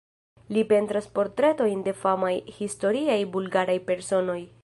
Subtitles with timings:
[0.55, 4.41] Li pentras portretojn de famaj historiaj bulgaraj personoj.